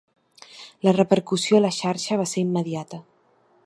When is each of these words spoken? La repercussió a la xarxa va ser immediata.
La 0.87 0.93
repercussió 0.95 1.59
a 1.59 1.63
la 1.67 1.73
xarxa 1.81 2.21
va 2.23 2.29
ser 2.35 2.47
immediata. 2.47 3.05